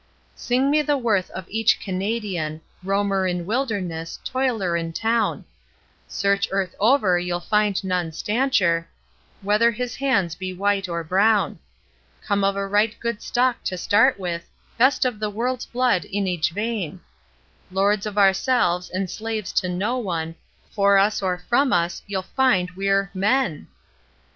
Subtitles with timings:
[0.33, 5.45] Sing me the worth of each Canadian, Roamer in wilderness toiler in town
[6.07, 8.87] Search earth over you'll find none stancher,
[9.43, 11.59] Whether his hands be white or brown;
[12.25, 16.25] Come of a right good stock to start with, Best of the world's blood in
[16.25, 16.99] each vein;
[17.69, 20.33] Lords of ourselves, and slaves to no one,
[20.71, 23.67] For us or from us, you'll find we're MEN!